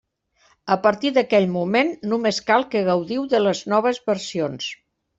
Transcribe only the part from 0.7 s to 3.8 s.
A partir d'aquell moment, només cal que gaudiu de les